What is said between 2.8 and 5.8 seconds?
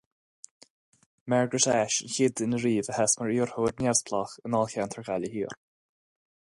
a sheas mar iarrthóir neamhspleách i ndáilcheantar Ghaillimh Thiar.